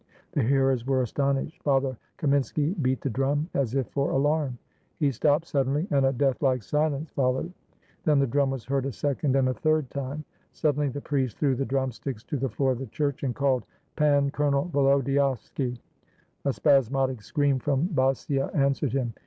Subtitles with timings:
[0.31, 1.61] The hearers were astonished.
[1.61, 4.57] Father Kaminski beat the drum as if for alarm;
[4.97, 7.53] he stopped suddenly, and a deathlike silence followed.
[8.03, 11.53] Then the drum was heard a second and a third time; suddenly the priest threw
[11.53, 13.61] the drumsticks to the floor of the church, and called,—
[13.99, 14.31] 145 RUSSIA "Pan
[14.71, 15.77] Colonel Volodyovski!"
[16.45, 19.13] A spasmodic scream from Basia answered him.